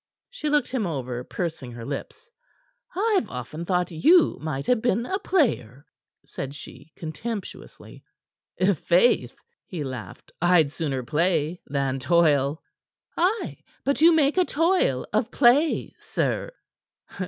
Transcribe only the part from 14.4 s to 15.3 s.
toil of